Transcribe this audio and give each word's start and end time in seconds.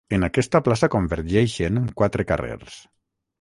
En 0.17 0.23
aquesta 0.27 0.61
plaça 0.67 0.89
convergeixen 0.95 1.77
quatre 2.01 2.27
carrers. 2.33 2.81